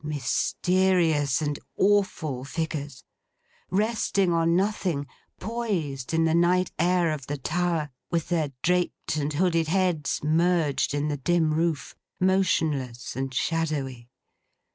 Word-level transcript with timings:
Mysterious 0.03 1.43
and 1.43 1.59
awful 1.77 2.43
figures! 2.43 3.03
Resting 3.69 4.33
on 4.33 4.55
nothing; 4.55 5.05
poised 5.39 6.11
in 6.11 6.25
the 6.25 6.33
night 6.33 6.71
air 6.79 7.11
of 7.11 7.27
the 7.27 7.37
tower, 7.37 7.91
with 8.09 8.29
their 8.29 8.51
draped 8.63 9.15
and 9.17 9.31
hooded 9.31 9.67
heads 9.67 10.19
merged 10.23 10.95
in 10.95 11.07
the 11.09 11.17
dim 11.17 11.53
roof; 11.53 11.95
motionless 12.19 13.15
and 13.15 13.31
shadowy. 13.31 14.09